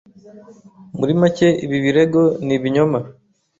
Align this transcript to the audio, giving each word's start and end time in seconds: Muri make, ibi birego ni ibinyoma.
Muri 0.97 1.13
make, 1.21 1.47
ibi 1.65 1.77
birego 1.83 2.21
ni 2.45 2.53
ibinyoma. 2.57 2.99